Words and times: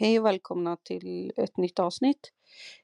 Hej 0.00 0.18
och 0.18 0.26
välkomna 0.26 0.76
till 0.76 1.32
ett 1.36 1.56
nytt 1.56 1.78
avsnitt. 1.78 2.32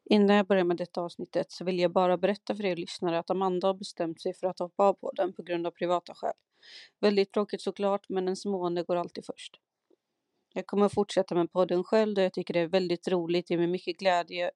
Innan 0.05 0.37
jag 0.37 0.47
börjar 0.47 0.65
med 0.65 0.77
detta 0.77 1.01
avsnittet 1.01 1.53
så 1.53 1.65
vill 1.65 1.79
jag 1.79 1.93
bara 1.93 2.17
berätta 2.17 2.55
för 2.55 2.65
er 2.65 2.77
lyssnare 2.77 3.19
att 3.19 3.31
Amanda 3.31 3.67
har 3.67 3.75
bestämt 3.75 4.23
sig 4.23 4.35
för 4.35 4.47
att 4.47 4.59
hoppa 4.59 4.85
av 4.85 4.93
podden 4.93 5.33
på 5.33 5.43
grund 5.43 5.67
av 5.67 5.71
privata 5.71 6.15
skäl. 6.15 6.33
Väldigt 7.01 7.33
tråkigt 7.33 7.63
såklart, 7.63 8.09
men 8.09 8.25
ens 8.25 8.45
mående 8.45 8.83
går 8.83 8.97
alltid 8.97 9.25
först. 9.27 9.61
Jag 10.55 10.67
kommer 10.67 10.89
fortsätta 10.89 11.35
med 11.35 11.53
podden 11.53 11.85
själv 11.85 12.15
då 12.15 12.23
jag 12.23 12.33
tycker 12.33 12.55
det 12.55 12.61
är 12.61 12.67
väldigt 12.67 13.09
roligt, 13.09 13.47
det 13.49 13.55
ger 13.55 13.59
mig 13.59 13.67
mycket 13.67 13.99
glädje 13.99 14.51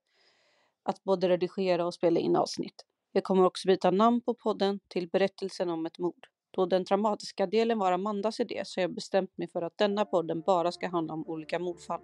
att 0.83 1.05
både 1.05 1.29
redigera 1.29 1.87
och 1.87 1.95
spela 1.95 2.21
in 2.21 2.37
avsnitt. 2.37 2.85
Jag 3.13 3.25
kommer 3.25 3.45
också 3.45 3.69
byta 3.69 3.91
namn 3.91 4.21
på 4.21 4.35
podden 4.35 4.81
till 4.89 5.09
Berättelsen 5.09 5.71
om 5.71 5.87
ett 5.87 5.99
mord. 5.99 6.27
Då 6.51 6.67
den 6.67 6.85
dramatiska 6.85 7.47
delen 7.47 7.79
var 7.79 7.93
Amandas 7.93 8.41
idé 8.41 8.63
så 8.65 8.81
har 8.81 8.83
jag 8.83 8.95
bestämt 8.95 9.39
mig 9.39 9.49
för 9.49 9.63
att 9.63 9.79
denna 9.79 10.05
podden 10.05 10.41
bara 10.41 10.73
ska 10.73 10.89
handla 10.89 11.15
om 11.15 11.27
olika 11.27 11.59
mordfall. 11.59 12.01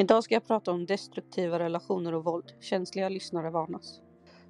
Idag 0.00 0.24
ska 0.24 0.34
jag 0.34 0.46
prata 0.46 0.72
om 0.72 0.86
destruktiva 0.86 1.58
relationer 1.58 2.14
och 2.14 2.24
våld. 2.24 2.52
Känsliga 2.60 3.08
lyssnare 3.08 3.50
varnas. 3.50 4.00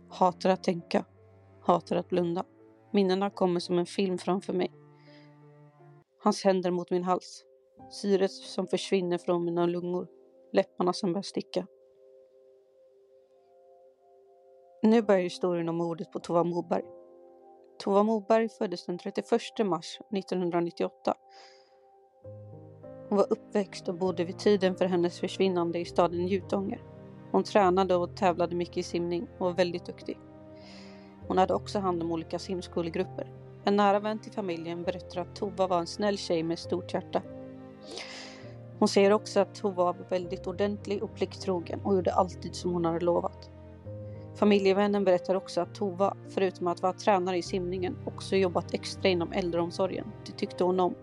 Hatar 0.08 0.50
att 0.50 0.64
tänka. 0.64 1.04
Hatar 1.60 1.96
att 1.96 2.08
blunda. 2.08 2.44
Minnena 2.92 3.30
kommer 3.30 3.60
som 3.60 3.78
en 3.78 3.86
film 3.86 4.18
framför 4.18 4.52
mig. 4.52 4.72
Hans 6.22 6.44
händer 6.44 6.70
mot 6.70 6.90
min 6.90 7.04
hals. 7.04 7.44
Syret 7.90 8.30
som 8.30 8.66
försvinner 8.66 9.18
från 9.18 9.44
mina 9.44 9.66
lungor. 9.66 10.08
Läpparna 10.52 10.92
som 10.92 11.12
börjar 11.12 11.22
sticka. 11.22 11.66
Nu 14.82 15.02
börjar 15.02 15.22
historien 15.22 15.68
om 15.68 15.76
mordet 15.76 16.12
på 16.12 16.18
Tova 16.18 16.44
Moberg. 16.44 16.84
Tova 17.78 18.02
Moberg 18.02 18.48
föddes 18.48 18.86
den 18.86 18.98
31 18.98 19.30
mars 19.64 19.98
1998 20.12 21.14
hon 23.08 23.18
var 23.18 23.26
uppväxt 23.30 23.88
och 23.88 23.94
bodde 23.94 24.24
vid 24.24 24.38
tiden 24.38 24.76
för 24.76 24.84
hennes 24.84 25.20
försvinnande 25.20 25.78
i 25.78 25.84
staden 25.84 26.26
Jutånger. 26.26 26.82
Hon 27.30 27.44
tränade 27.44 27.96
och 27.96 28.16
tävlade 28.16 28.56
mycket 28.56 28.76
i 28.76 28.82
simning 28.82 29.26
och 29.38 29.46
var 29.46 29.52
väldigt 29.52 29.86
duktig. 29.86 30.18
Hon 31.28 31.38
hade 31.38 31.54
också 31.54 31.78
hand 31.78 32.02
om 32.02 32.12
olika 32.12 32.38
simskolegrupper. 32.38 33.32
En 33.64 33.76
nära 33.76 34.00
vän 34.00 34.18
till 34.18 34.32
familjen 34.32 34.82
berättar 34.82 35.20
att 35.20 35.36
Tova 35.36 35.66
var 35.66 35.78
en 35.78 35.86
snäll 35.86 36.18
tjej 36.18 36.42
med 36.42 36.58
stort 36.58 36.94
hjärta. 36.94 37.22
Hon 38.78 38.88
säger 38.88 39.12
också 39.12 39.40
att 39.40 39.54
Tova 39.54 39.84
var 39.84 39.96
väldigt 40.08 40.46
ordentlig 40.46 41.02
och 41.02 41.14
plikttrogen 41.14 41.80
och 41.84 41.94
gjorde 41.94 42.14
alltid 42.14 42.54
som 42.54 42.72
hon 42.72 42.84
hade 42.84 43.00
lovat. 43.00 43.50
Familjevännen 44.34 45.04
berättar 45.04 45.34
också 45.34 45.60
att 45.60 45.74
Tova, 45.74 46.16
förutom 46.28 46.66
att 46.66 46.82
vara 46.82 46.92
tränare 46.92 47.38
i 47.38 47.42
simningen, 47.42 47.96
också 48.04 48.36
jobbat 48.36 48.74
extra 48.74 49.08
inom 49.08 49.32
äldreomsorgen. 49.32 50.12
Det 50.26 50.32
tyckte 50.32 50.64
hon 50.64 50.80
om 50.80 50.94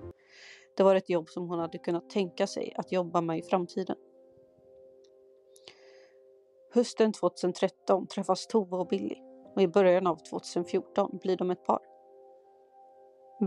det 0.78 0.84
var 0.84 0.96
ett 0.96 1.09
jobb 1.09 1.30
som 1.30 1.50
hon 1.50 1.59
hade 1.59 1.78
kunnat 1.78 2.09
tänka 2.09 2.47
sig 2.47 2.74
att 2.75 2.91
jobba 2.91 3.22
med 3.22 3.38
i 3.38 3.41
framtiden. 3.41 3.96
Hösten 6.74 7.13
2013 7.13 8.08
träffas 8.08 8.47
Tova 8.47 8.78
och 8.78 8.88
Billy 8.88 9.16
och 9.56 9.62
i 9.62 9.68
början 9.68 10.08
av 10.08 10.16
2014 10.16 11.19
blir 11.22 11.38
de 11.38 11.52
ett 11.52 11.66
par. 11.66 11.80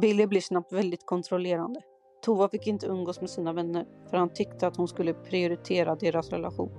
Billy 0.00 0.26
blir 0.26 0.40
snabbt 0.40 0.72
väldigt 0.72 1.06
kontrollerande. 1.06 1.80
Tova 2.22 2.48
fick 2.48 2.66
inte 2.66 2.86
umgås 2.86 3.20
med 3.20 3.30
sina 3.30 3.52
vänner 3.52 3.86
för 4.10 4.16
han 4.16 4.32
tyckte 4.32 4.66
att 4.66 4.76
hon 4.76 4.88
skulle 4.88 5.14
prioritera 5.14 5.94
deras 5.94 6.30
relation. 6.30 6.70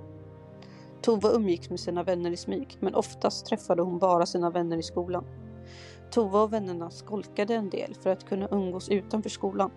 Tova 1.02 1.30
umgicks 1.30 1.70
med 1.70 1.80
sina 1.80 2.02
vänner 2.02 2.30
i 2.30 2.36
smyg 2.36 2.76
men 2.80 2.94
oftast 2.94 3.46
träffade 3.46 3.82
hon 3.82 3.98
bara 3.98 4.26
sina 4.26 4.50
vänner 4.50 4.76
i 4.76 4.82
skolan. 4.82 5.24
Tova 6.10 6.42
och 6.42 6.52
vännerna 6.52 6.90
skolkade 6.90 7.54
en 7.54 7.70
del 7.70 7.94
för 7.94 8.10
att 8.10 8.28
kunna 8.28 8.48
umgås 8.50 8.88
utanför 8.88 9.30
skolan 9.30 9.70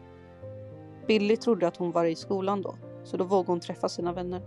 Billy 1.07 1.37
trodde 1.37 1.67
att 1.67 1.77
hon 1.77 1.91
var 1.91 2.05
i 2.05 2.15
skolan 2.15 2.61
då, 2.61 2.75
så 3.03 3.17
då 3.17 3.23
vågade 3.23 3.51
hon 3.51 3.59
träffa 3.59 3.89
sina 3.89 4.13
vänner. 4.13 4.41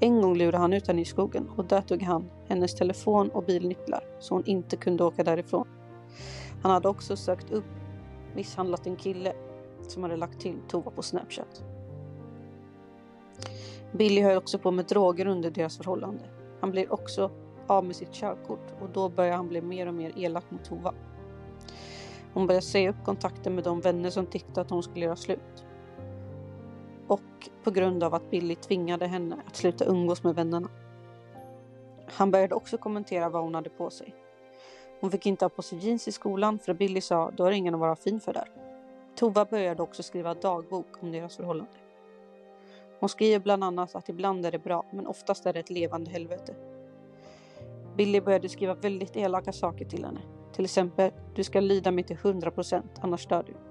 En 0.00 0.22
gång 0.22 0.36
lurade 0.36 0.58
han 0.58 0.72
ut 0.72 0.86
henne 0.86 1.00
i 1.00 1.04
skogen 1.04 1.50
och 1.56 1.64
där 1.64 1.80
tog 1.80 2.02
han 2.02 2.30
hennes 2.48 2.74
telefon 2.74 3.28
och 3.28 3.44
bilnycklar 3.44 4.04
så 4.20 4.34
hon 4.34 4.44
inte 4.46 4.76
kunde 4.76 5.04
åka 5.04 5.24
därifrån. 5.24 5.68
Han 6.62 6.72
hade 6.72 6.88
också 6.88 7.16
sökt 7.16 7.50
upp 7.50 7.64
misshandlat 8.34 8.86
en 8.86 8.96
kille 8.96 9.32
som 9.82 10.02
hade 10.02 10.16
lagt 10.16 10.40
till 10.40 10.58
Tova 10.68 10.90
på 10.90 11.02
Snapchat. 11.02 11.64
Billy 13.92 14.22
höll 14.22 14.36
också 14.36 14.58
på 14.58 14.70
med 14.70 14.84
droger 14.84 15.26
under 15.26 15.50
deras 15.50 15.76
förhållande. 15.76 16.24
Han 16.60 16.70
blir 16.70 16.92
också 16.92 17.30
av 17.66 17.84
med 17.84 17.96
sitt 17.96 18.12
körkort 18.12 18.74
och 18.80 18.90
då 18.90 19.08
börjar 19.08 19.36
han 19.36 19.48
bli 19.48 19.60
mer 19.60 19.86
och 19.86 19.94
mer 19.94 20.12
elak 20.16 20.50
mot 20.50 20.64
Tova. 20.64 20.94
Hon 22.34 22.46
börjar 22.46 22.60
säga 22.60 22.90
upp 22.90 23.04
kontakten 23.04 23.54
med 23.54 23.64
de 23.64 23.80
vänner 23.80 24.10
som 24.10 24.26
tyckte 24.26 24.60
att 24.60 24.70
hon 24.70 24.82
skulle 24.82 25.04
göra 25.04 25.16
slut 25.16 25.64
och 27.38 27.64
på 27.64 27.70
grund 27.70 28.04
av 28.04 28.14
att 28.14 28.30
Billy 28.30 28.54
tvingade 28.54 29.06
henne 29.06 29.36
att 29.46 29.56
sluta 29.56 29.84
umgås 29.84 30.22
med 30.22 30.34
vännerna. 30.34 30.68
Han 32.06 32.30
började 32.30 32.54
också 32.54 32.78
kommentera 32.78 33.28
vad 33.28 33.42
hon 33.42 33.54
hade 33.54 33.70
på 33.70 33.90
sig. 33.90 34.14
Hon 35.00 35.10
fick 35.10 35.26
inte 35.26 35.44
ha 35.44 35.48
på 35.50 35.62
sig 35.62 35.78
jeans 35.78 36.08
i 36.08 36.12
skolan 36.12 36.58
för 36.58 36.74
Billy 36.74 37.00
sa 37.00 37.30
då 37.36 37.44
är 37.44 37.50
ingen 37.50 37.74
att 37.74 37.80
vara 37.80 37.96
fin 37.96 38.20
för 38.20 38.32
där. 38.32 38.50
Tova 39.14 39.44
började 39.44 39.82
också 39.82 40.02
skriva 40.02 40.34
dagbok 40.34 41.02
om 41.02 41.12
deras 41.12 41.36
förhållande. 41.36 41.72
Hon 43.00 43.08
skriver 43.08 43.38
bland 43.38 43.64
annat 43.64 43.94
att 43.94 44.08
ibland 44.08 44.46
är 44.46 44.52
det 44.52 44.58
bra 44.58 44.84
men 44.90 45.06
oftast 45.06 45.46
är 45.46 45.52
det 45.52 45.60
ett 45.60 45.70
levande 45.70 46.10
helvete. 46.10 46.54
Billy 47.96 48.20
började 48.20 48.48
skriva 48.48 48.74
väldigt 48.74 49.16
elaka 49.16 49.52
saker 49.52 49.84
till 49.84 50.04
henne. 50.04 50.20
Till 50.52 50.64
exempel, 50.64 51.10
du 51.34 51.44
ska 51.44 51.60
lyda 51.60 51.90
mig 51.90 52.04
till 52.04 52.16
100% 52.16 52.82
annars 53.00 53.26
dör 53.26 53.42
du. 53.46 53.67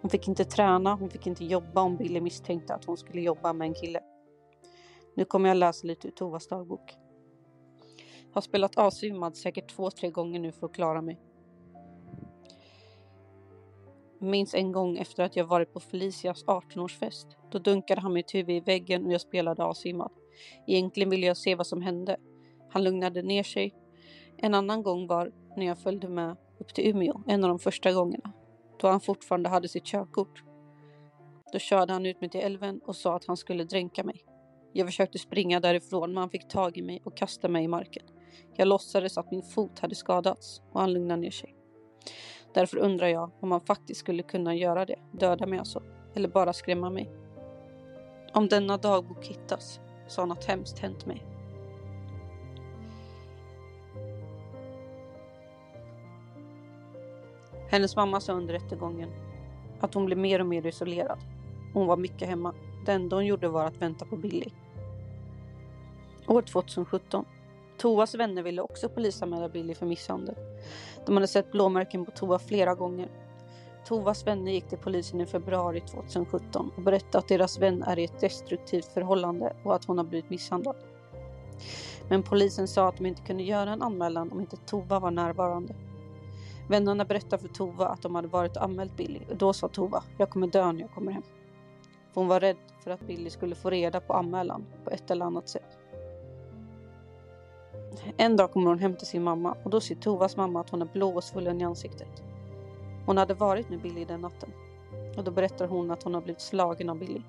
Hon 0.00 0.10
fick 0.10 0.28
inte 0.28 0.44
träna, 0.44 0.94
hon 0.94 1.10
fick 1.10 1.26
inte 1.26 1.44
jobba 1.44 1.82
om 1.82 1.96
Billy 1.96 2.20
misstänkte 2.20 2.74
att 2.74 2.84
hon 2.84 2.96
skulle 2.96 3.20
jobba 3.20 3.52
med 3.52 3.68
en 3.68 3.74
kille. 3.74 4.00
Nu 5.14 5.24
kommer 5.24 5.48
jag 5.48 5.56
läsa 5.56 5.86
lite 5.86 6.08
ur 6.08 6.12
Tovas 6.12 6.48
dagbok. 6.48 6.96
Har 8.32 8.40
spelat 8.40 8.78
avsvimmad 8.78 9.36
säkert 9.36 9.70
två, 9.76 9.90
tre 9.90 10.10
gånger 10.10 10.40
nu 10.40 10.52
för 10.52 10.66
att 10.66 10.74
klara 10.74 11.02
mig. 11.02 11.20
Minns 14.20 14.54
en 14.54 14.72
gång 14.72 14.96
efter 14.96 15.22
att 15.22 15.36
jag 15.36 15.44
varit 15.44 15.72
på 15.72 15.80
Felicias 15.80 16.44
18-årsfest. 16.44 17.26
Då 17.50 17.58
dunkade 17.58 18.00
han 18.00 18.12
mitt 18.12 18.34
huvud 18.34 18.56
i 18.56 18.60
väggen 18.60 19.06
och 19.06 19.12
jag 19.12 19.20
spelade 19.20 19.64
avsvimmad. 19.64 20.12
Egentligen 20.66 21.10
ville 21.10 21.26
jag 21.26 21.36
se 21.36 21.54
vad 21.54 21.66
som 21.66 21.82
hände. 21.82 22.16
Han 22.70 22.84
lugnade 22.84 23.22
ner 23.22 23.42
sig. 23.42 23.74
En 24.36 24.54
annan 24.54 24.82
gång 24.82 25.06
var 25.06 25.32
när 25.56 25.66
jag 25.66 25.78
följde 25.78 26.08
med 26.08 26.36
upp 26.58 26.74
till 26.74 26.90
Umeå, 26.90 27.22
en 27.26 27.44
av 27.44 27.48
de 27.48 27.58
första 27.58 27.92
gångerna. 27.92 28.32
Då 28.80 28.88
han 28.88 29.00
fortfarande 29.00 29.48
hade 29.48 29.68
sitt 29.68 29.84
körkort. 29.84 30.42
Då 31.52 31.58
körde 31.58 31.92
han 31.92 32.06
ut 32.06 32.20
mig 32.20 32.30
till 32.30 32.40
älven 32.40 32.80
och 32.86 32.96
sa 32.96 33.16
att 33.16 33.26
han 33.26 33.36
skulle 33.36 33.64
dränka 33.64 34.04
mig. 34.04 34.24
Jag 34.72 34.86
försökte 34.86 35.18
springa 35.18 35.60
därifrån 35.60 36.10
men 36.10 36.16
han 36.16 36.30
fick 36.30 36.48
tag 36.48 36.78
i 36.78 36.82
mig 36.82 37.02
och 37.04 37.16
kastade 37.16 37.52
mig 37.52 37.64
i 37.64 37.68
marken. 37.68 38.02
Jag 38.56 38.68
låtsades 38.68 39.18
att 39.18 39.30
min 39.30 39.42
fot 39.42 39.78
hade 39.78 39.94
skadats 39.94 40.62
och 40.72 40.80
han 40.80 40.92
lugnade 40.92 41.20
ner 41.20 41.30
sig. 41.30 41.54
Därför 42.54 42.78
undrar 42.78 43.06
jag 43.06 43.30
om 43.40 43.52
han 43.52 43.60
faktiskt 43.60 44.00
skulle 44.00 44.22
kunna 44.22 44.54
göra 44.54 44.84
det, 44.84 44.98
döda 45.12 45.46
mig 45.46 45.58
alltså, 45.58 45.82
eller 46.14 46.28
bara 46.28 46.52
skrämma 46.52 46.90
mig. 46.90 47.10
Om 48.32 48.48
denna 48.48 48.76
dagbok 48.76 49.26
hittas 49.26 49.80
så 50.08 50.20
har 50.22 50.26
något 50.26 50.44
hemskt 50.44 50.78
hänt 50.78 51.06
mig. 51.06 51.37
Hennes 57.70 57.96
mamma 57.96 58.20
sa 58.20 58.32
under 58.32 58.54
rättegången 58.54 59.10
att 59.80 59.94
hon 59.94 60.06
blev 60.06 60.18
mer 60.18 60.40
och 60.40 60.46
mer 60.46 60.66
isolerad. 60.66 61.18
Hon 61.74 61.86
var 61.86 61.96
mycket 61.96 62.28
hemma. 62.28 62.54
Det 62.86 62.92
enda 62.92 63.16
hon 63.16 63.26
gjorde 63.26 63.48
var 63.48 63.64
att 63.64 63.82
vänta 63.82 64.04
på 64.04 64.16
Billy. 64.16 64.50
År 66.26 66.42
2017. 66.42 67.24
Toas 67.78 68.14
vänner 68.14 68.42
ville 68.42 68.62
också 68.62 68.88
polisanmäla 68.88 69.48
Billy 69.48 69.74
för 69.74 69.86
misshandel. 69.86 70.34
De 71.06 71.16
hade 71.16 71.26
sett 71.26 71.52
blåmärken 71.52 72.04
på 72.04 72.10
Tova 72.10 72.38
flera 72.38 72.74
gånger. 72.74 73.08
Tovas 73.84 74.26
vänner 74.26 74.52
gick 74.52 74.68
till 74.68 74.78
polisen 74.78 75.20
i 75.20 75.26
februari 75.26 75.80
2017 75.80 76.70
och 76.76 76.82
berättade 76.82 77.18
att 77.18 77.28
deras 77.28 77.58
vän 77.58 77.82
är 77.82 77.98
i 77.98 78.04
ett 78.04 78.20
destruktivt 78.20 78.92
förhållande 78.92 79.56
och 79.64 79.74
att 79.74 79.84
hon 79.84 79.98
har 79.98 80.04
blivit 80.04 80.30
misshandlad. 80.30 80.76
Men 82.08 82.22
polisen 82.22 82.68
sa 82.68 82.88
att 82.88 82.96
de 82.96 83.06
inte 83.06 83.22
kunde 83.22 83.42
göra 83.42 83.72
en 83.72 83.82
anmälan 83.82 84.32
om 84.32 84.40
inte 84.40 84.56
Tova 84.56 84.98
var 84.98 85.10
närvarande. 85.10 85.74
Vännerna 86.68 87.04
berättade 87.04 87.42
för 87.42 87.48
Tova 87.48 87.86
att 87.86 88.02
de 88.02 88.14
hade 88.14 88.28
varit 88.28 88.56
och 88.56 88.62
anmält 88.62 88.96
Billy 88.96 89.20
och 89.30 89.36
då 89.36 89.52
sa 89.52 89.68
Tova, 89.68 90.02
jag 90.18 90.30
kommer 90.30 90.46
dö 90.46 90.72
när 90.72 90.80
jag 90.80 90.90
kommer 90.90 91.12
hem. 91.12 91.22
För 92.12 92.20
hon 92.20 92.28
var 92.28 92.40
rädd 92.40 92.56
för 92.84 92.90
att 92.90 93.06
Billy 93.06 93.30
skulle 93.30 93.54
få 93.54 93.70
reda 93.70 94.00
på 94.00 94.12
anmälan 94.12 94.66
på 94.84 94.90
ett 94.90 95.10
eller 95.10 95.26
annat 95.26 95.48
sätt. 95.48 95.78
En 98.16 98.36
dag 98.36 98.52
kommer 98.52 98.66
hon 98.66 98.78
hem 98.78 98.96
till 98.96 99.06
sin 99.06 99.22
mamma 99.22 99.56
och 99.64 99.70
då 99.70 99.80
ser 99.80 99.94
Tovas 99.94 100.36
mamma 100.36 100.60
att 100.60 100.70
hon 100.70 100.82
är 100.82 100.88
blå 100.92 101.16
och 101.16 101.24
svullen 101.24 101.60
i 101.60 101.64
ansiktet. 101.64 102.22
Hon 103.06 103.16
hade 103.16 103.34
varit 103.34 103.70
med 103.70 103.80
Billy 103.80 104.04
den 104.04 104.20
natten 104.20 104.52
och 105.16 105.24
då 105.24 105.30
berättar 105.30 105.68
hon 105.68 105.90
att 105.90 106.02
hon 106.02 106.14
har 106.14 106.20
blivit 106.20 106.40
slagen 106.40 106.90
av 106.90 106.98
Billy. 106.98 107.22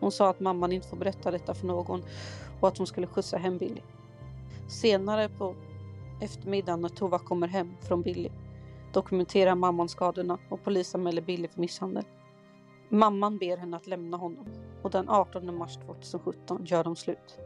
Hon 0.00 0.12
sa 0.12 0.30
att 0.30 0.40
mamman 0.40 0.72
inte 0.72 0.88
får 0.88 0.96
berätta 0.96 1.30
detta 1.30 1.54
för 1.54 1.66
någon 1.66 2.02
och 2.60 2.68
att 2.68 2.78
hon 2.78 2.86
skulle 2.86 3.06
skjutsa 3.06 3.36
hem 3.36 3.58
Billy. 3.58 3.80
Senare 4.68 5.28
på 5.28 5.54
eftermiddagen 6.20 6.80
när 6.80 6.88
Tova 6.88 7.18
kommer 7.18 7.48
hem 7.48 7.76
från 7.80 8.02
Billy 8.02 8.28
dokumenterar 8.92 9.54
mamman 9.54 9.88
skadorna 9.88 10.38
och 10.50 10.64
polisanmäler 10.64 11.22
Billy 11.22 11.48
för 11.48 11.60
misshandel. 11.60 12.04
Mamman 12.88 13.38
ber 13.38 13.56
henne 13.56 13.76
att 13.76 13.86
lämna 13.86 14.16
honom 14.16 14.46
och 14.82 14.90
den 14.90 15.08
18 15.08 15.56
mars 15.56 15.76
2017 15.76 16.64
gör 16.64 16.84
de 16.84 16.96
slut. 16.96 17.38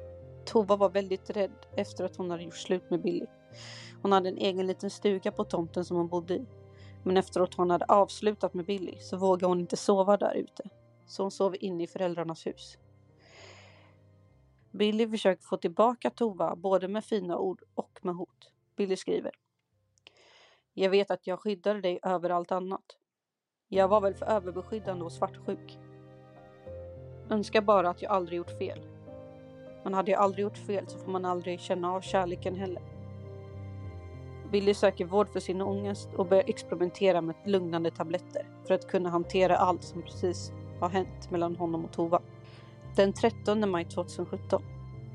Tova 0.45 0.77
var 0.77 0.91
väldigt 0.91 1.31
rädd 1.31 1.67
efter 1.77 2.05
att 2.05 2.17
hon 2.17 2.31
hade 2.31 2.43
gjort 2.43 2.57
slut 2.57 2.91
med 2.91 3.03
Billy. 3.03 3.27
Hon 4.03 4.13
hade 4.13 4.29
en 4.29 4.39
egen 4.39 4.67
liten 4.67 4.91
stuga 4.91 5.33
på 5.33 5.45
tomten 5.45 5.85
som 5.85 5.97
hon 5.97 6.09
bodde 6.09 6.35
i. 6.35 6.47
Men 7.05 7.17
efter 7.17 7.41
att 7.41 7.55
hon 7.55 7.71
hade 7.71 7.85
avslutat 7.85 8.55
med 8.55 8.65
Billy 8.65 8.99
så 8.99 9.17
vågade 9.17 9.47
hon 9.47 9.61
inte 9.61 9.77
sova 9.77 10.17
där 10.17 10.35
ute. 10.35 10.63
Så 11.07 11.23
hon 11.23 11.31
sov 11.31 11.57
inne 11.61 11.85
i 11.85 11.87
föräldrarnas 11.87 12.47
hus. 12.47 12.79
Billy 14.71 15.09
försöker 15.09 15.43
få 15.43 15.57
tillbaka 15.57 16.11
Tova 16.11 16.57
både 16.57 16.89
med 16.89 17.05
fina 17.05 17.39
ord 17.39 17.63
och 17.75 17.99
med 18.03 18.15
hot. 18.15 18.53
Billy 18.77 18.97
skriver. 18.97 19.42
Jag 20.75 20.91
vet 20.91 21.11
att 21.11 21.27
jag 21.27 21.41
skyddade 21.41 21.81
dig 21.81 21.99
över 22.03 22.31
allt 22.31 22.53
annat. 22.53 22.85
Jag 23.69 23.89
var 23.89 24.01
väl 24.01 24.15
för 24.15 24.27
överbeskyddande 24.27 25.05
och 25.05 25.13
svartsjuk. 25.13 25.79
Önskar 27.31 27.61
bara 27.61 27.91
att 27.91 28.03
jag 28.03 28.13
aldrig 28.13 28.37
gjort 28.37 28.59
fel. 28.59 28.81
Men 29.85 29.95
hade 29.95 30.11
jag 30.11 30.21
aldrig 30.21 30.43
gjort 30.43 30.59
fel 30.59 30.89
så 30.89 30.99
får 30.99 31.13
man 31.13 31.25
aldrig 31.25 31.61
känna 31.61 31.93
av 31.93 32.01
kärleken 32.01 32.55
heller. 32.55 32.83
Billy 34.53 34.75
söker 34.75 35.05
vård 35.05 35.29
för 35.29 35.41
sin 35.41 35.61
ångest 35.61 36.09
och 36.17 36.27
börjar 36.27 36.45
experimentera 36.47 37.21
med 37.21 37.35
lugnande 37.45 37.91
tabletter 37.91 38.47
för 38.67 38.75
att 38.75 38.89
kunna 38.89 39.11
hantera 39.11 39.57
allt 39.57 39.85
som 39.85 40.03
precis 40.03 40.53
har 40.81 40.89
hänt 40.89 41.31
mellan 41.31 41.57
honom 41.57 41.85
och 41.85 41.93
Tova. 41.93 42.23
Den 42.97 43.13
13 43.13 43.71
maj 43.71 43.85
2017. 43.85 44.63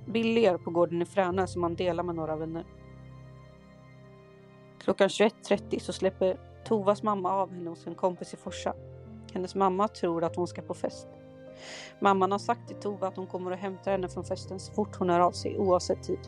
Billy 0.07 0.45
är 0.45 0.57
på 0.57 0.69
gården 0.71 1.01
i 1.01 1.05
Fränö 1.05 1.47
som 1.47 1.63
han 1.63 1.75
delar 1.75 2.03
med 2.03 2.15
några 2.15 2.35
vänner. 2.35 2.65
Klockan 4.87 5.07
21.30 5.07 5.79
så 5.79 5.93
släpper 5.93 6.37
Tovas 6.65 7.03
mamma 7.03 7.31
av 7.31 7.53
henne 7.53 7.69
hos 7.69 7.87
en 7.87 7.95
kompis 7.95 8.33
i 8.33 8.37
Forsa. 8.37 8.73
Hennes 9.33 9.55
mamma 9.55 9.87
tror 9.87 10.23
att 10.23 10.35
hon 10.35 10.47
ska 10.47 10.61
på 10.61 10.73
fest. 10.73 11.07
Mamman 11.99 12.31
har 12.31 12.39
sagt 12.39 12.67
till 12.67 12.75
Tova 12.75 13.07
att 13.07 13.17
hon 13.17 13.27
kommer 13.27 13.51
att 13.51 13.59
hämta 13.59 13.91
henne 13.91 14.09
från 14.09 14.23
festen 14.23 14.59
så 14.59 14.73
fort 14.73 14.95
hon 14.95 15.09
hör 15.09 15.19
av 15.19 15.31
sig 15.31 15.57
oavsett 15.57 16.03
tid. 16.03 16.19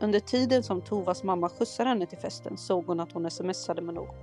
Under 0.00 0.20
tiden 0.20 0.62
som 0.62 0.80
Tovas 0.80 1.22
mamma 1.22 1.48
skjutsar 1.48 1.86
henne 1.86 2.06
till 2.06 2.18
festen 2.18 2.56
såg 2.56 2.86
hon 2.86 3.00
att 3.00 3.12
hon 3.12 3.30
smsade 3.30 3.82
med 3.82 3.94
någon. 3.94 4.14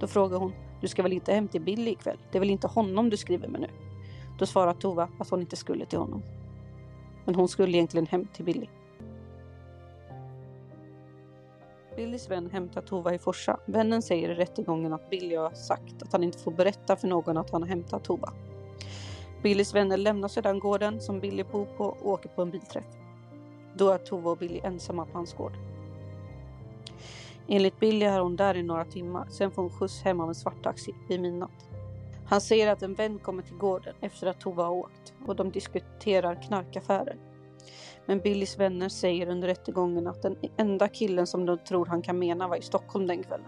Då 0.00 0.06
frågar 0.06 0.38
hon, 0.38 0.52
du 0.80 0.88
ska 0.88 1.02
väl 1.02 1.12
inte 1.12 1.32
hem 1.32 1.48
till 1.48 1.62
Billy 1.62 1.90
ikväll? 1.90 2.18
Det 2.30 2.38
är 2.38 2.40
väl 2.40 2.50
inte 2.50 2.66
honom 2.66 3.10
du 3.10 3.16
skriver 3.16 3.48
med 3.48 3.60
nu? 3.60 3.70
Då 4.38 4.46
svarar 4.46 4.74
Tova 4.74 5.08
att 5.18 5.30
hon 5.30 5.40
inte 5.40 5.56
skulle 5.56 5.86
till 5.86 5.98
honom. 5.98 6.22
Men 7.24 7.34
hon 7.34 7.48
skulle 7.48 7.76
egentligen 7.76 8.06
hem 8.06 8.26
till 8.26 8.44
Billy. 8.44 8.66
Billys 11.96 12.30
vän 12.30 12.50
hämtar 12.50 12.82
Tova 12.82 13.14
i 13.14 13.18
Forsa. 13.18 13.60
Vännen 13.66 14.02
säger 14.02 14.30
i 14.30 14.34
rättegången 14.34 14.92
att 14.92 15.10
Billy 15.10 15.36
har 15.36 15.50
sagt 15.50 16.02
att 16.02 16.12
han 16.12 16.24
inte 16.24 16.38
får 16.38 16.52
berätta 16.52 16.96
för 16.96 17.08
någon 17.08 17.36
att 17.36 17.50
han 17.50 17.62
har 17.62 17.68
hämtat 17.68 18.04
Tova. 18.04 18.32
Billys 19.42 19.74
vänner 19.74 19.96
lämnar 19.96 20.28
sedan 20.28 20.58
gården 20.58 21.00
som 21.00 21.20
Billy 21.20 21.42
bor 21.42 21.64
på 21.64 21.84
och 21.84 22.10
åker 22.10 22.28
på 22.28 22.42
en 22.42 22.50
bilträff. 22.50 22.84
Då 23.74 23.90
är 23.90 23.98
Tova 23.98 24.30
och 24.30 24.38
Billy 24.38 24.60
ensamma 24.62 25.06
på 25.06 25.18
hans 25.18 25.34
gård. 25.34 25.52
Enligt 27.48 27.80
Billy 27.80 28.06
är 28.06 28.20
hon 28.20 28.36
där 28.36 28.56
i 28.56 28.62
några 28.62 28.84
timmar, 28.84 29.26
sen 29.30 29.50
får 29.50 29.62
hon 29.62 29.70
skjuts 29.70 30.02
hem 30.02 30.20
av 30.20 30.28
en 30.28 30.34
svarttaxi 30.34 30.94
vid 31.08 31.20
midnatt. 31.20 31.68
Han 32.26 32.40
säger 32.40 32.72
att 32.72 32.82
en 32.82 32.94
vän 32.94 33.18
kommer 33.18 33.42
till 33.42 33.56
gården 33.56 33.94
efter 34.00 34.26
att 34.26 34.40
Tova 34.40 34.64
har 34.64 34.72
åkt 34.72 35.14
och 35.26 35.36
de 35.36 35.50
diskuterar 35.50 36.42
knarkaffärer. 36.42 37.33
Men 38.06 38.18
Billys 38.18 38.58
vänner 38.58 38.88
säger 38.88 39.28
under 39.28 39.48
rättegången 39.48 40.06
att 40.06 40.22
den 40.22 40.36
enda 40.56 40.88
killen 40.88 41.26
som 41.26 41.46
de 41.46 41.58
tror 41.58 41.86
han 41.86 42.02
kan 42.02 42.18
mena 42.18 42.48
var 42.48 42.56
i 42.56 42.62
Stockholm 42.62 43.06
den 43.06 43.22
kvällen. 43.22 43.46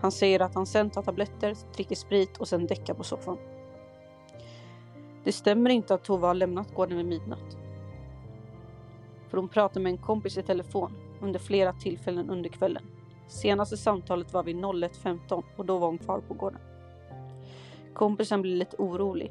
Han 0.00 0.12
säger 0.12 0.40
att 0.40 0.54
han 0.54 0.66
sen 0.66 0.90
tar 0.90 1.02
tabletter, 1.02 1.56
dricker 1.74 1.96
sprit 1.96 2.38
och 2.38 2.48
sen 2.48 2.66
däckar 2.66 2.94
på 2.94 3.04
soffan. 3.04 3.38
Det 5.24 5.32
stämmer 5.32 5.70
inte 5.70 5.94
att 5.94 6.04
Tova 6.04 6.26
har 6.26 6.34
lämnat 6.34 6.74
gården 6.74 6.96
vid 6.96 7.06
midnatt. 7.06 7.56
För 9.28 9.38
hon 9.38 9.48
pratar 9.48 9.80
med 9.80 9.90
en 9.90 9.98
kompis 9.98 10.38
i 10.38 10.42
telefon 10.42 10.92
under 11.20 11.38
flera 11.38 11.72
tillfällen 11.72 12.30
under 12.30 12.50
kvällen. 12.50 12.82
Senaste 13.28 13.76
samtalet 13.76 14.32
var 14.32 14.42
vid 14.42 14.56
01.15 14.56 15.42
och 15.56 15.66
då 15.66 15.78
var 15.78 15.86
hon 15.86 15.98
kvar 15.98 16.20
på 16.28 16.34
gården. 16.34 16.60
Kompisen 17.94 18.42
blir 18.42 18.56
lite 18.56 18.76
orolig 18.76 19.30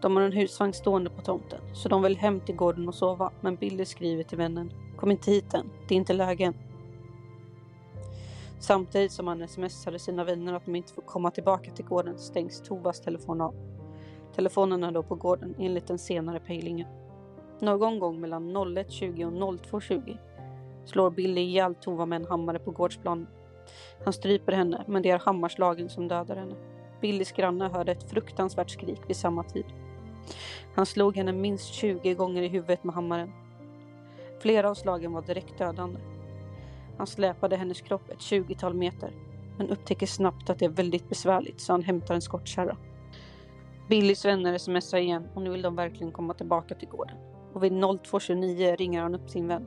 De 0.00 0.16
har 0.16 0.22
en 0.22 0.32
husvagn 0.32 0.72
stående 0.72 1.10
på 1.10 1.22
tomten, 1.22 1.60
så 1.74 1.88
de 1.88 2.02
vill 2.02 2.16
hem 2.16 2.40
till 2.40 2.56
gården 2.56 2.88
och 2.88 2.94
sova. 2.94 3.32
Men 3.40 3.56
Billy 3.56 3.84
skriver 3.84 4.22
till 4.22 4.38
vännen. 4.38 4.72
Kom 4.96 5.10
inte 5.10 5.30
hit 5.30 5.54
än, 5.54 5.70
det 5.88 5.94
är 5.94 5.96
inte 5.96 6.12
lägen. 6.12 6.54
Samtidigt 8.60 9.12
som 9.12 9.26
han 9.26 9.48
smsade 9.48 9.98
sina 9.98 10.24
vänner 10.24 10.54
att 10.54 10.64
de 10.64 10.74
inte 10.74 10.92
får 10.92 11.02
komma 11.02 11.30
tillbaka 11.30 11.70
till 11.70 11.84
gården 11.84 12.18
stängs 12.18 12.62
Tovas 12.62 13.00
telefon 13.00 13.40
av. 13.40 13.54
Telefonen 14.34 14.84
är 14.84 14.92
då 14.92 15.02
på 15.02 15.14
gården 15.14 15.54
enligt 15.58 15.86
den 15.86 15.98
senare 15.98 16.40
pejlingen. 16.40 16.88
Någon 17.60 17.98
gång 17.98 18.20
mellan 18.20 18.56
01.20 18.56 19.24
och 19.24 19.58
02.20 19.58 20.18
slår 20.84 21.10
Billy 21.10 21.40
ihjäl 21.40 21.74
Tova 21.74 22.06
med 22.06 22.20
en 22.20 22.28
hammare 22.28 22.58
på 22.58 22.70
gårdsplanen. 22.70 23.26
Han 24.04 24.12
stryper 24.12 24.52
henne, 24.52 24.84
men 24.86 25.02
det 25.02 25.10
är 25.10 25.18
hammarslagen 25.18 25.88
som 25.88 26.08
dödar 26.08 26.36
henne. 26.36 26.54
Billys 27.00 27.32
granne 27.32 27.68
hörde 27.68 27.92
ett 27.92 28.10
fruktansvärt 28.10 28.70
skrik 28.70 29.00
vid 29.06 29.16
samma 29.16 29.44
tid. 29.44 29.64
Han 30.74 30.86
slog 30.86 31.16
henne 31.16 31.32
minst 31.32 31.74
20 31.74 32.14
gånger 32.14 32.42
i 32.42 32.48
huvudet 32.48 32.84
med 32.84 32.94
hammaren. 32.94 33.32
Flera 34.40 34.70
av 34.70 34.74
slagen 34.74 35.12
var 35.12 35.22
direkt 35.22 35.58
dödande. 35.58 36.00
Han 36.98 37.06
släpade 37.06 37.56
hennes 37.56 37.80
kropp 37.80 38.10
ett 38.10 38.18
20-tal 38.18 38.74
meter, 38.74 39.12
men 39.58 39.70
upptäcker 39.70 40.06
snabbt 40.06 40.50
att 40.50 40.58
det 40.58 40.64
är 40.64 40.70
väldigt 40.70 41.08
besvärligt 41.08 41.60
så 41.60 41.72
han 41.72 41.82
hämtar 41.82 42.14
en 42.14 42.22
skottkärra. 42.22 42.76
Billys 43.88 44.24
vänner 44.24 44.58
smsar 44.58 44.98
igen 44.98 45.28
och 45.34 45.42
nu 45.42 45.50
vill 45.50 45.62
de 45.62 45.76
verkligen 45.76 46.12
komma 46.12 46.34
tillbaka 46.34 46.74
till 46.74 46.88
gården. 46.88 47.16
Och 47.52 47.64
vid 47.64 47.72
02.29 47.72 48.76
ringer 48.76 49.02
han 49.02 49.14
upp 49.14 49.30
sin 49.30 49.48
vän. 49.48 49.66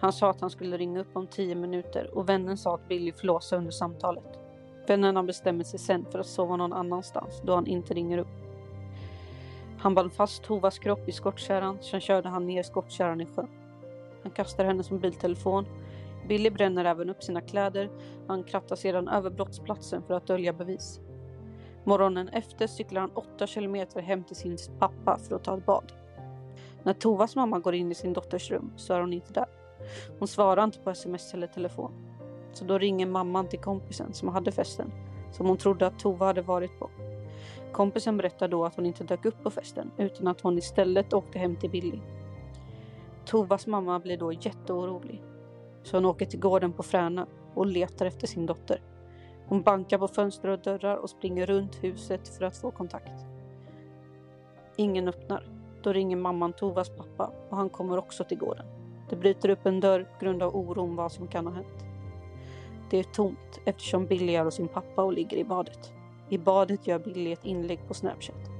Han 0.00 0.12
sa 0.12 0.30
att 0.30 0.40
han 0.40 0.50
skulle 0.50 0.76
ringa 0.76 1.00
upp 1.00 1.16
om 1.16 1.26
10 1.26 1.54
minuter 1.54 2.10
och 2.14 2.28
vännen 2.28 2.56
sa 2.56 2.74
att 2.74 2.88
Billy 2.88 3.12
flåsade 3.12 3.58
under 3.58 3.72
samtalet. 3.72 4.38
Vännen 4.86 5.26
bestämmer 5.26 5.64
sig 5.64 5.78
sen 5.78 6.04
för 6.12 6.18
att 6.18 6.26
sova 6.26 6.56
någon 6.56 6.72
annanstans 6.72 7.42
då 7.44 7.54
han 7.54 7.66
inte 7.66 7.94
ringer 7.94 8.18
upp. 8.18 8.47
Han 9.78 9.94
band 9.94 10.12
fast 10.12 10.42
Tovas 10.42 10.78
kropp 10.78 11.08
i 11.08 11.12
skottkärran, 11.12 11.78
sen 11.80 12.00
körde 12.00 12.28
han 12.28 12.46
ner 12.46 12.62
skottkärran 12.62 13.20
i 13.20 13.26
sjön. 13.26 13.48
Han 14.22 14.32
kastar 14.32 14.64
hennes 14.64 14.90
mobiltelefon. 14.90 15.66
Billy 16.28 16.50
bränner 16.50 16.84
även 16.84 17.10
upp 17.10 17.22
sina 17.22 17.40
kläder. 17.40 17.90
Han 18.26 18.44
krattar 18.44 18.76
sedan 18.76 19.08
över 19.08 19.30
brottsplatsen 19.30 20.02
för 20.02 20.14
att 20.14 20.26
dölja 20.26 20.52
bevis. 20.52 21.00
Morgonen 21.84 22.28
efter 22.28 22.66
cyklar 22.66 23.00
han 23.00 23.10
8 23.14 23.46
kilometer 23.46 24.02
hem 24.02 24.24
till 24.24 24.36
sin 24.36 24.56
pappa 24.78 25.18
för 25.18 25.36
att 25.36 25.44
ta 25.44 25.56
ett 25.56 25.66
bad. 25.66 25.92
När 26.82 26.92
Tovas 26.92 27.36
mamma 27.36 27.58
går 27.58 27.74
in 27.74 27.92
i 27.92 27.94
sin 27.94 28.12
dotters 28.12 28.50
rum 28.50 28.72
så 28.76 28.94
är 28.94 29.00
hon 29.00 29.12
inte 29.12 29.32
där. 29.32 29.46
Hon 30.18 30.28
svarar 30.28 30.64
inte 30.64 30.78
på 30.78 30.90
sms 30.90 31.34
eller 31.34 31.46
telefon. 31.46 31.92
Så 32.52 32.64
då 32.64 32.78
ringer 32.78 33.06
mamman 33.06 33.48
till 33.48 33.58
kompisen 33.58 34.12
som 34.12 34.28
hade 34.28 34.52
festen, 34.52 34.92
som 35.32 35.46
hon 35.46 35.56
trodde 35.56 35.86
att 35.86 35.98
Tova 35.98 36.26
hade 36.26 36.42
varit 36.42 36.78
på. 36.78 36.90
Kompisen 37.72 38.16
berättar 38.16 38.48
då 38.48 38.64
att 38.64 38.76
hon 38.76 38.86
inte 38.86 39.04
dök 39.04 39.24
upp 39.24 39.42
på 39.42 39.50
festen 39.50 39.90
utan 39.96 40.26
att 40.26 40.40
hon 40.40 40.58
istället 40.58 41.12
åkte 41.12 41.38
hem 41.38 41.56
till 41.56 41.70
Billy. 41.70 42.00
Tovas 43.24 43.66
mamma 43.66 43.98
blir 43.98 44.16
då 44.16 44.32
jätteorolig. 44.32 45.22
Så 45.82 45.96
hon 45.96 46.04
åker 46.04 46.26
till 46.26 46.40
gården 46.40 46.72
på 46.72 46.82
Fräna 46.82 47.26
och 47.54 47.66
letar 47.66 48.06
efter 48.06 48.26
sin 48.26 48.46
dotter. 48.46 48.82
Hon 49.46 49.62
bankar 49.62 49.98
på 49.98 50.08
fönster 50.08 50.48
och 50.48 50.58
dörrar 50.58 50.96
och 50.96 51.10
springer 51.10 51.46
runt 51.46 51.84
huset 51.84 52.28
för 52.28 52.44
att 52.44 52.56
få 52.56 52.70
kontakt. 52.70 53.24
Ingen 54.76 55.08
öppnar. 55.08 55.48
Då 55.82 55.92
ringer 55.92 56.16
mamman 56.16 56.52
Tovas 56.52 56.90
pappa 56.90 57.32
och 57.50 57.56
han 57.56 57.70
kommer 57.70 57.98
också 57.98 58.24
till 58.24 58.38
gården. 58.38 58.66
Det 59.10 59.16
bryter 59.16 59.48
upp 59.48 59.66
en 59.66 59.80
dörr 59.80 60.04
på 60.04 60.24
grund 60.24 60.42
av 60.42 60.56
oron 60.56 60.96
vad 60.96 61.12
som 61.12 61.28
kan 61.28 61.46
ha 61.46 61.54
hänt. 61.54 61.84
Det 62.90 62.98
är 62.98 63.04
tomt 63.04 63.60
eftersom 63.64 64.06
Billy 64.06 64.34
är 64.34 64.44
hos 64.44 64.54
sin 64.54 64.68
pappa 64.68 65.02
och 65.02 65.12
ligger 65.12 65.36
i 65.36 65.44
badet. 65.44 65.92
I 66.28 66.38
badet 66.38 66.86
gör 66.86 66.98
Billy 66.98 67.32
ett 67.32 67.44
inlägg 67.44 67.88
på 67.88 67.94
Snapchat. 67.94 68.50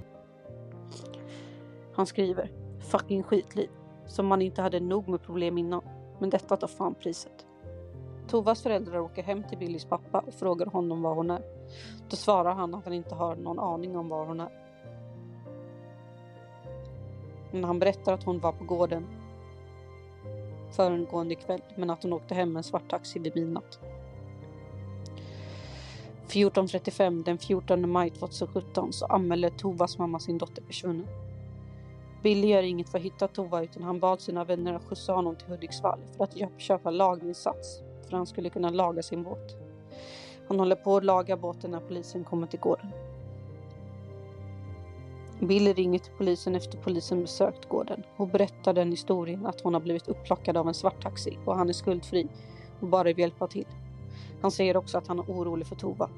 Han 1.95 2.07
skriver 2.07 2.51
“fucking 2.81 3.23
skitliv” 3.23 3.71
som 4.07 4.27
man 4.27 4.43
inte 4.43 4.63
hade 4.63 4.81
nog 4.81 5.09
med 5.09 5.23
problem 5.23 5.59
innan. 5.59 5.83
Men 6.19 6.31
detta 6.31 6.57
tar 6.57 6.69
fan 6.69 6.95
priset. 6.95 7.47
Tovas 8.29 8.63
föräldrar 8.63 8.99
åker 8.99 9.23
hem 9.23 9.45
till 9.49 9.59
Billys 9.59 9.85
pappa 9.85 10.21
och 10.27 10.35
frågar 10.35 10.67
honom 10.67 11.03
var 11.03 11.15
hon 11.15 11.31
är. 11.31 11.43
Då 12.11 12.17
svarar 12.17 12.55
han 12.55 12.75
att 12.75 12.85
han 12.85 12.95
inte 12.95 13.15
har 13.15 13.37
någon 13.37 13.59
aning 13.59 13.97
om 13.97 14.09
var 14.09 14.27
hon 14.27 14.41
är. 14.41 14.51
Men 17.53 17.65
han 17.65 17.79
berättar 17.79 18.13
att 18.13 18.25
hon 18.25 18.39
var 18.39 18.53
på 18.53 18.65
gården 18.65 19.07
föregående 20.71 21.35
kväll 21.35 21.63
men 21.77 21.91
att 21.91 22.03
hon 22.03 22.13
åkte 22.13 22.35
hem 22.35 22.53
med 22.53 22.61
en 22.61 22.65
svart 22.65 22.91
taxi 22.91 23.19
vid 23.19 23.37
midnatt. 23.37 23.79
14.35 26.29 27.25
den 27.25 27.39
14 27.39 27.91
maj 27.91 28.11
2017 28.11 28.93
så 28.93 29.07
anmäler 29.07 29.51
Tovas 29.51 29.99
mamma 29.99 30.19
sin 30.19 30.39
dotter 30.39 30.63
försvunnen. 30.63 31.07
Billy 32.23 32.49
gör 32.49 32.63
inget 32.63 32.89
för 32.89 32.99
att 32.99 33.05
hitta 33.05 33.29
Tova 33.29 33.63
utan 33.63 33.83
han 33.83 34.01
bad 34.01 34.21
sina 34.21 34.45
vänner 34.45 34.75
att 34.75 34.85
skjutsa 34.85 35.13
honom 35.13 35.37
till 35.37 35.49
Hudiksvall 35.49 36.01
för 36.17 36.25
att 36.25 36.61
köpa 36.61 36.91
lagningssats 36.91 37.79
för 37.79 38.07
att 38.07 38.13
han 38.13 38.27
skulle 38.27 38.51
kunna 38.51 38.71
laga 38.71 39.03
sin 39.03 39.23
båt. 39.23 39.57
Han 40.49 40.59
håller 40.59 40.77
på 40.77 40.97
att 40.97 41.05
laga 41.05 41.37
båten 41.37 41.71
när 41.71 41.81
polisen 41.81 42.25
kommer 42.25 42.47
till 42.47 42.61
gården. 42.61 42.91
Billy 45.41 45.73
ringer 45.73 45.99
till 45.99 46.13
polisen 46.19 46.55
efter 46.55 46.79
polisen 46.79 47.21
besökt 47.21 47.69
gården 47.69 48.03
och 48.17 48.29
berättar 48.29 48.73
den 48.73 48.91
historien 48.91 49.47
att 49.47 49.61
hon 49.61 49.75
har 49.75 49.81
blivit 49.81 50.09
upplockad 50.09 50.57
av 50.57 50.69
en 50.69 50.75
svart 50.75 51.03
taxi 51.03 51.39
och 51.45 51.57
han 51.57 51.69
är 51.69 51.73
skuldfri 51.73 52.29
och 52.81 52.89
bara 52.89 53.05
vill 53.05 53.19
hjälpa 53.19 53.47
till. 53.47 53.67
Han 54.41 54.51
säger 54.51 54.77
också 54.77 54.99
att 54.99 55.07
han 55.07 55.19
är 55.19 55.23
orolig 55.23 55.67
för 55.67 55.77
Tova. 55.77 56.11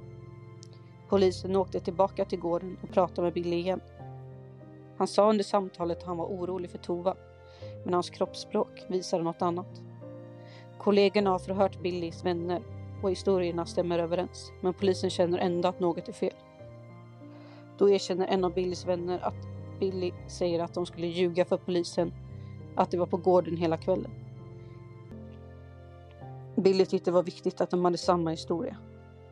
Polisen 1.09 1.57
åkte 1.57 1.81
tillbaka 1.81 2.25
till 2.25 2.39
gården 2.41 2.77
och 2.83 2.91
pratade 2.91 3.23
med 3.23 3.33
Billy 3.33 3.57
igen. 3.57 3.81
Han 4.97 5.09
sa 5.09 5.31
under 5.31 5.45
samtalet 5.45 5.99
att 5.99 6.05
han 6.05 6.17
var 6.17 6.27
orolig 6.27 6.71
för 6.71 6.79
Tova, 6.79 7.17
men 7.85 7.95
hans 7.95 8.11
kroppsspråk 8.11 8.85
visade 8.89 9.23
något 9.23 9.43
annat. 9.43 9.83
Kollegorna 10.79 11.31
har 11.31 11.39
förhört 11.39 11.83
Billys 11.83 12.25
vänner 12.25 12.63
och 13.03 13.11
historierna 13.11 13.67
stämmer 13.67 13.99
överens, 13.99 14.53
men 14.61 14.75
polisen 14.75 15.11
känner 15.11 15.39
ändå 15.39 15.69
att 15.69 15.81
något 15.81 16.09
är 16.09 16.13
fel. 16.13 16.35
Då 17.79 17.91
erkänner 17.91 18.27
en 18.27 18.45
av 18.45 18.55
Billys 18.55 18.87
vänner 18.87 19.19
att 19.23 19.47
Billy 19.81 20.13
säger 20.27 20.63
att 20.63 20.75
de 20.75 20.87
skulle 20.87 21.07
ljuga 21.07 21.45
för 21.45 21.57
polisen 21.57 22.13
att 22.77 22.91
de 22.91 22.97
var 22.97 23.07
på 23.07 23.17
gården 23.17 23.57
hela 23.57 23.77
kvällen. 23.77 24.20
Billy 26.63 26.87
tyckte 26.87 27.11
det 27.11 27.15
var 27.15 27.23
viktigt 27.23 27.61
att 27.61 27.71
de 27.71 27.85
hade 27.85 27.99
samma 27.99 28.31
historia. 28.31 28.77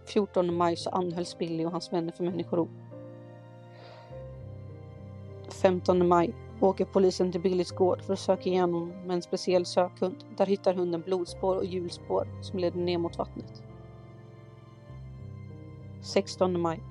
14 0.06 0.54
maj 0.54 0.76
så 0.76 0.90
anhölls 0.90 1.38
Billy 1.38 1.64
och 1.64 1.70
hans 1.72 1.92
vänner 1.92 2.12
för 2.12 2.24
människorov. 2.24 2.68
15 5.62 6.08
maj 6.08 6.34
åker 6.60 6.84
polisen 6.84 7.32
till 7.32 7.40
Billys 7.40 7.70
gård 7.70 8.02
för 8.02 8.12
att 8.12 8.18
söka 8.18 8.48
igenom 8.48 8.88
med 8.88 9.10
en 9.10 9.22
speciell 9.22 9.66
sökhund. 9.66 10.24
Där 10.36 10.46
hittar 10.46 10.74
hunden 10.74 11.00
blodspår 11.00 11.56
och 11.56 11.64
hjulspår 11.64 12.42
som 12.42 12.58
leder 12.58 12.80
ner 12.80 12.98
mot 12.98 13.18
vattnet. 13.18 13.62
16 16.02 16.60
maj. 16.60 16.82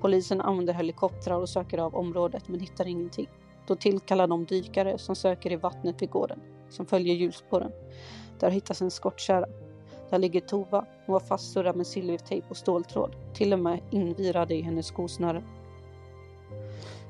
Polisen 0.00 0.40
använder 0.40 0.74
helikoptrar 0.74 1.40
och 1.40 1.48
söker 1.48 1.78
av 1.78 1.94
området 1.94 2.48
men 2.48 2.60
hittar 2.60 2.86
ingenting. 2.86 3.28
Då 3.66 3.76
tillkallar 3.76 4.26
de 4.26 4.44
dykare 4.44 4.98
som 4.98 5.16
söker 5.16 5.52
i 5.52 5.56
vattnet 5.56 6.02
vid 6.02 6.10
gården, 6.10 6.40
som 6.68 6.86
följer 6.86 7.14
hjulspåren. 7.14 7.72
Där 8.38 8.50
hittas 8.50 8.82
en 8.82 8.90
skottkärra. 8.90 9.46
Där 10.10 10.18
ligger 10.18 10.40
Tova. 10.40 10.86
Hon 11.06 11.12
var 11.12 11.20
fastsurrad 11.20 11.76
med 11.76 11.86
silvertejp 11.86 12.46
och 12.48 12.56
ståltråd, 12.56 13.16
till 13.34 13.52
och 13.52 13.58
med 13.58 13.80
invirade 13.90 14.54
i 14.54 14.62
hennes 14.62 14.86
skosnören. 14.86 15.42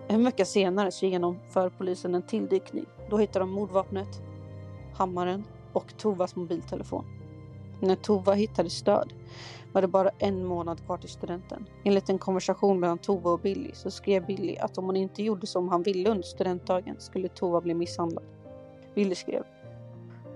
En 0.08 0.24
vecka 0.24 0.44
senare 0.44 0.90
så 0.90 1.06
genomför 1.06 1.70
polisen 1.78 2.14
en 2.14 2.22
tilldykning. 2.22 2.86
Då 3.10 3.18
hittar 3.18 3.40
de 3.40 3.50
mordvapnet, 3.50 4.22
hammaren 4.94 5.44
och 5.72 5.96
Tovas 5.96 6.36
mobiltelefon. 6.36 7.04
När 7.80 7.96
Tova 7.96 8.32
hittade 8.32 8.70
stöd 8.70 9.12
var 9.72 9.82
det 9.82 9.88
bara 9.88 10.10
en 10.18 10.46
månad 10.46 10.84
kvar 10.86 10.96
till 10.96 11.08
studenten. 11.08 11.66
Enligt 11.84 12.08
en 12.08 12.18
konversation 12.18 12.80
mellan 12.80 12.98
Tova 12.98 13.30
och 13.30 13.40
Billy 13.40 13.70
så 13.74 13.90
skrev 13.90 14.26
Billy 14.26 14.56
att 14.56 14.78
om 14.78 14.84
hon 14.84 14.96
inte 14.96 15.22
gjorde 15.22 15.46
som 15.46 15.68
han 15.68 15.82
ville 15.82 16.10
under 16.10 16.22
studentdagen 16.22 16.96
skulle 16.98 17.28
Tova 17.28 17.60
bli 17.60 17.74
misshandlad. 17.74 18.24
Billy 18.94 19.14
skrev 19.14 19.42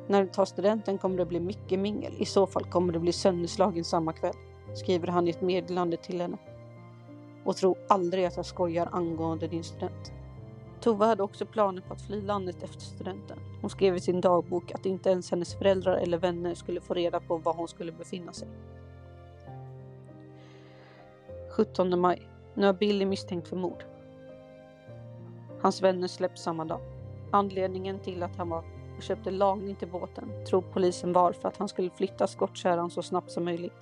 när 0.07 0.23
du 0.23 0.29
tar 0.29 0.45
studenten 0.45 0.99
kommer 0.99 1.17
det 1.17 1.27
bli 1.27 1.41
mycket 1.41 1.79
mingel. 1.79 2.13
I 2.19 2.25
så 2.25 2.47
fall 2.47 2.65
kommer 2.65 2.93
du 2.93 2.99
bli 2.99 3.13
sönderslagen 3.13 3.85
samma 3.85 4.13
kväll. 4.13 4.35
Skriver 4.75 5.09
han 5.09 5.29
i 5.29 5.31
ett 5.31 5.41
meddelande 5.41 5.97
till 5.97 6.21
henne. 6.21 6.37
Och 7.45 7.57
tro 7.57 7.77
aldrig 7.89 8.25
att 8.25 8.37
jag 8.37 8.47
skojar 8.47 8.89
angående 8.93 9.49
din 9.49 9.65
student. 9.65 10.13
Tova 10.81 11.07
hade 11.07 11.23
också 11.23 11.47
planer 11.47 11.83
på 11.83 11.93
att 11.93 12.03
fly 12.03 12.23
landet 12.23 12.63
efter 12.63 12.81
studenten. 12.81 13.39
Hon 13.61 13.71
skrev 13.71 13.97
i 13.97 14.01
sin 14.01 14.21
dagbok 14.21 14.73
att 14.73 14.87
inte 14.87 15.11
ens 15.11 15.31
hennes 15.31 15.55
föräldrar 15.55 15.97
eller 15.97 16.19
vänner 16.19 16.55
skulle 16.55 16.81
få 16.81 16.95
reda 16.95 17.21
på 17.21 17.37
var 17.37 17.55
hon 17.55 17.69
skulle 17.69 17.93
befinna 17.93 18.33
sig. 18.33 18.49
17 21.51 22.01
maj. 22.01 22.29
Nu 22.55 22.67
har 22.67 22.73
Billy 22.73 23.05
misstänkt 23.05 23.49
för 23.49 23.57
mord. 23.57 23.85
Hans 25.61 25.83
vänner 25.83 26.09
släpps 26.09 26.43
samma 26.43 26.65
dag. 26.65 26.81
Anledningen 27.31 27.99
till 27.99 28.23
att 28.23 28.37
han 28.37 28.49
var 28.49 28.65
och 29.03 29.07
köpte 29.07 29.31
lagning 29.31 29.75
till 29.75 29.89
båten 29.89 30.45
tror 30.49 30.65
polisen 30.73 31.13
var 31.13 31.33
för 31.33 31.49
att 31.49 31.57
han 31.57 31.69
skulle 31.69 31.91
flytta 31.91 32.27
skottkärran 32.27 32.91
så 32.91 33.03
snabbt 33.03 33.31
som 33.31 33.45
möjligt. 33.45 33.73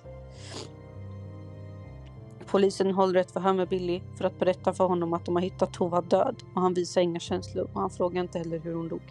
Polisen 2.45 2.91
håller 2.91 3.19
ett 3.19 3.31
förhör 3.31 3.53
med 3.53 3.69
Billy 3.69 4.01
för 4.17 4.25
att 4.25 4.39
berätta 4.39 4.73
för 4.73 4.83
honom 4.87 5.13
att 5.13 5.25
de 5.25 5.35
har 5.35 5.41
hittat 5.41 5.73
Tova 5.73 6.01
död 6.01 6.35
och 6.55 6.61
han 6.61 6.73
visar 6.73 7.01
inga 7.01 7.19
känslor 7.19 7.69
och 7.73 7.81
han 7.81 7.89
frågar 7.89 8.21
inte 8.21 8.37
heller 8.37 8.59
hur 8.59 8.73
hon 8.73 8.87
dog. 8.87 9.01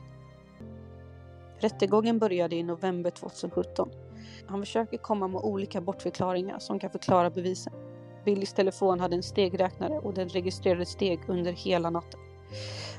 Rättegången 1.59 2.19
började 2.19 2.57
i 2.57 2.63
november 2.63 3.11
2017. 3.11 3.91
Han 4.47 4.61
försöker 4.61 4.99
komma 4.99 5.29
med 5.29 5.41
olika 5.41 5.81
bortförklaringar 5.81 6.59
som 6.59 6.79
kan 6.79 6.91
förklara 6.91 7.31
bevisen. 7.31 7.73
Billys 8.25 8.53
telefon 8.53 9.01
hade 9.01 9.17
en 9.17 9.23
stegräknare 9.23 9.99
och 9.99 10.15
den 10.15 10.29
registrerade 10.29 10.87
steg 10.87 11.21
under 11.29 11.53
hela 11.53 11.91
natten. 11.91 12.21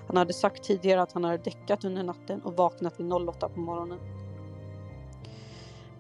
Han 0.08 0.18
hade 0.18 0.34
sagt 0.34 0.64
tidigare 0.64 1.02
att 1.02 1.12
han 1.12 1.24
hade 1.24 1.38
däckat 1.38 1.86
under 1.86 2.04
natten 2.04 2.42
och 2.42 2.54
vaknat 2.54 3.00
vid 3.00 3.14
08 3.14 3.50
på 3.50 3.60
morgonen. 3.60 4.00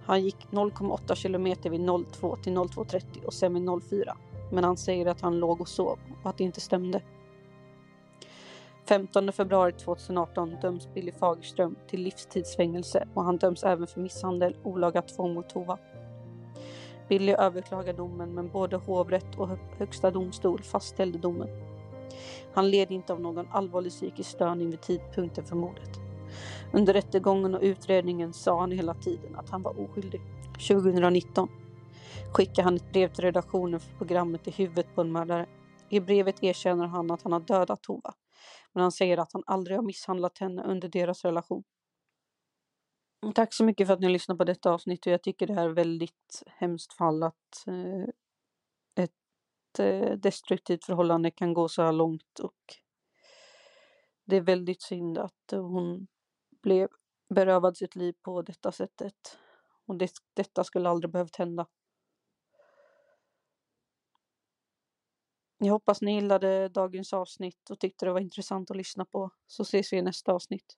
Han 0.05 0.23
gick 0.23 0.47
0,8 0.51 1.15
kilometer 1.15 1.69
vid 1.69 1.81
02 2.11 2.35
till 2.35 2.53
02.30 2.57 3.25
och 3.25 3.33
sen 3.33 3.53
vid 3.53 3.83
04. 3.89 4.17
Men 4.51 4.63
han 4.63 4.77
säger 4.77 5.05
att 5.05 5.21
han 5.21 5.39
låg 5.39 5.61
och 5.61 5.67
sov 5.67 5.99
och 6.23 6.29
att 6.29 6.37
det 6.37 6.43
inte 6.43 6.61
stämde. 6.61 7.01
15 8.85 9.31
februari 9.31 9.71
2018 9.71 10.55
döms 10.61 10.93
Billy 10.93 11.11
Fagerström 11.11 11.75
till 11.87 12.01
livstidsfängelse 12.01 13.07
och 13.13 13.23
han 13.23 13.37
döms 13.37 13.63
även 13.63 13.87
för 13.87 14.01
misshandel, 14.01 14.55
olaga 14.63 15.01
tvång 15.01 15.33
mot 15.33 15.49
Tova. 15.49 15.77
Billy 17.07 17.31
överklagar 17.31 17.93
domen 17.93 18.33
men 18.33 18.49
både 18.49 18.75
hovrätt 18.75 19.35
och 19.37 19.49
högsta 19.77 20.11
domstol 20.11 20.61
fastställde 20.61 21.17
domen. 21.17 21.70
Han 22.53 22.69
led 22.71 22.91
inte 22.91 23.13
av 23.13 23.21
någon 23.21 23.47
allvarlig 23.51 23.91
psykisk 23.91 24.29
störning 24.29 24.69
vid 24.69 24.81
tidpunkten 24.81 25.45
för 25.45 25.55
mordet. 25.55 25.89
Under 26.73 26.93
rättegången 26.93 27.55
och 27.55 27.61
utredningen 27.61 28.33
sa 28.33 28.59
han 28.59 28.71
hela 28.71 28.93
tiden 28.93 29.35
att 29.35 29.49
han 29.49 29.61
var 29.61 29.79
oskyldig. 29.79 30.21
2019 30.67 31.49
skickade 32.33 32.63
han 32.63 32.75
ett 32.75 32.91
brev 32.91 33.13
till 33.13 33.23
redaktionen 33.23 33.79
för 33.79 33.97
programmet 33.97 34.47
I 34.47 34.51
huvudet 34.51 34.95
på 34.95 35.01
en 35.01 35.11
mördare. 35.11 35.45
I 35.89 35.99
brevet 35.99 36.43
erkänner 36.43 36.87
han 36.87 37.11
att 37.11 37.21
han 37.21 37.31
har 37.31 37.39
dödat 37.39 37.83
Tova, 37.83 38.13
men 38.73 38.81
han 38.81 38.91
säger 38.91 39.17
att 39.17 39.33
han 39.33 39.43
aldrig 39.45 39.77
har 39.77 39.83
misshandlat 39.83 40.37
henne 40.37 40.63
under 40.63 40.87
deras 40.87 41.25
relation. 41.25 41.63
Tack 43.35 43.53
så 43.53 43.63
mycket 43.63 43.87
för 43.87 43.93
att 43.93 43.99
ni 43.99 44.09
lyssnar 44.09 44.35
på 44.35 44.43
detta 44.43 44.71
avsnitt 44.71 45.05
och 45.05 45.13
jag 45.13 45.23
tycker 45.23 45.47
det 45.47 45.53
här 45.53 45.65
är 45.65 45.73
väldigt 45.73 46.43
hemskt 46.47 46.93
fall 46.93 47.23
att 47.23 47.67
eh, 47.67 48.09
ett 49.03 49.11
eh, 49.79 50.11
destruktivt 50.11 50.85
förhållande 50.85 51.31
kan 51.31 51.53
gå 51.53 51.67
så 51.69 51.81
här 51.81 51.91
långt 51.91 52.39
och 52.39 52.77
det 54.25 54.35
är 54.35 54.41
väldigt 54.41 54.81
synd 54.81 55.17
att 55.17 55.53
eh, 55.53 55.61
hon 55.61 56.07
blev 56.63 56.89
berövad 57.29 57.77
sitt 57.77 57.95
liv 57.95 58.15
på 58.21 58.41
detta 58.41 58.71
sättet. 58.71 59.37
Och 59.85 59.95
det, 59.97 60.11
detta 60.33 60.63
skulle 60.63 60.89
aldrig 60.89 61.11
behövt 61.11 61.35
hända. 61.35 61.67
Jag 65.57 65.73
hoppas 65.73 66.01
ni 66.01 66.13
gillade 66.13 66.69
dagens 66.69 67.13
avsnitt 67.13 67.69
och 67.69 67.79
tyckte 67.79 68.05
det 68.05 68.13
var 68.13 68.19
intressant 68.19 68.71
att 68.71 68.77
lyssna 68.77 69.05
på. 69.05 69.29
Så 69.47 69.63
ses 69.63 69.93
vi 69.93 69.97
i 69.97 70.01
nästa 70.01 70.33
avsnitt. 70.33 70.77